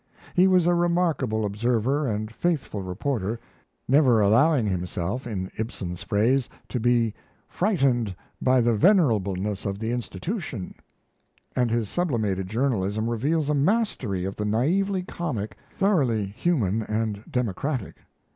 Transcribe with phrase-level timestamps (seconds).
[0.33, 3.39] He was a remarkable observer and faithful reporter,
[3.87, 7.13] never allowing himself, in Ibsen's phrase, to be
[7.47, 10.73] "frightened by the venerableness of the institution";
[11.55, 17.97] and his sublimated journalism reveals a mastery of the naively comic thoroughly human and democratic.